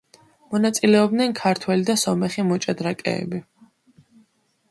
[0.53, 3.43] მონაწილეობდნენ ქართველი და სომეხი მოჭადრაკეები.